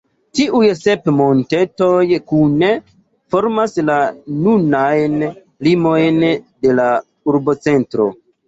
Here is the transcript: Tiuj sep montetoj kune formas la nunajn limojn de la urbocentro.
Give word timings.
Tiuj 0.37 0.69
sep 0.77 1.09
montetoj 1.17 2.07
kune 2.31 2.71
formas 3.35 3.77
la 3.91 3.99
nunajn 4.47 5.21
limojn 5.69 6.21
de 6.35 6.77
la 6.81 6.91
urbocentro. 7.35 8.13